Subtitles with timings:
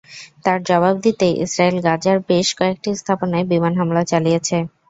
[0.43, 4.57] তার জবাব দিতেই ইসরায়েল গাজার বেশ কয়েকটি স্থাপনায় বিমান হামলা চালিয়েছে।